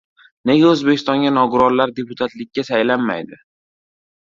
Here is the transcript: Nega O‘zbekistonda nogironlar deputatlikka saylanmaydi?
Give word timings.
Nega 0.51 0.69
O‘zbekistonda 0.75 1.33
nogironlar 1.35 1.95
deputatlikka 2.01 2.67
saylanmaydi? 2.73 3.41